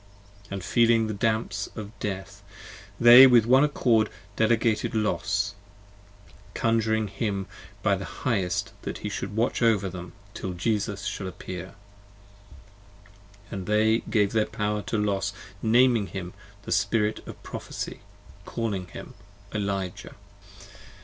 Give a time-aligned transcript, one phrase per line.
[0.49, 2.41] And feeling the damps of death
[2.99, 5.53] they with one accord delegated Los,
[6.55, 7.45] Conjuring him
[7.83, 11.75] by the Highest that he should watch over them 30 Till Jesus shall appear:
[12.55, 16.33] & they gave their power to Los Naming him
[16.63, 17.99] the Spirit of Prophecy,
[18.43, 19.13] calling him
[19.53, 20.15] Elijah.